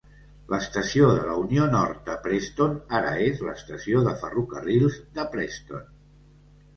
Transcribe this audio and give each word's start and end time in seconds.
L'estació 0.51 1.09
de 1.17 1.25
la 1.25 1.33
Unió 1.41 1.67
Nord 1.75 1.99
de 2.07 2.15
Preston 2.23 2.73
ara 2.99 3.11
és 3.25 3.43
l'estació 3.49 4.01
de 4.07 4.15
ferrocarrils 4.23 4.97
de 5.19 5.27
Preston. 5.37 5.85